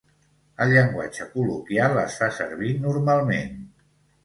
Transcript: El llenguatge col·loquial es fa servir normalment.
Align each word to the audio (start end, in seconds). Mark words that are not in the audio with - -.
El 0.63 0.71
llenguatge 0.75 1.27
col·loquial 1.35 2.01
es 2.05 2.17
fa 2.23 2.31
servir 2.41 2.73
normalment. 2.89 3.57